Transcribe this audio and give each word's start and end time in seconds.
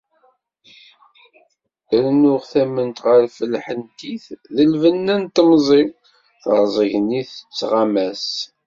Rennuɣ 2.03 2.41
tament 2.51 3.03
ɣef 3.09 3.35
lḥentit 3.53 4.25
d 4.55 4.57
lbenna 4.71 5.15
n 5.21 5.23
temẓi-w, 5.35 5.89
terẓeg-nni 6.41 7.21
tettɣama-s. 7.25 8.27